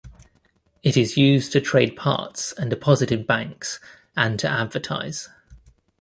It 0.81 0.97
is 0.97 1.15
used 1.15 1.51
to 1.51 1.61
trade 1.61 1.95
parts 1.95 2.53
and 2.53 2.71
deposit 2.71 3.11
in 3.11 3.23
banks, 3.23 3.79
and 4.17 4.39
to 4.39 4.49
advertise. 4.49 5.29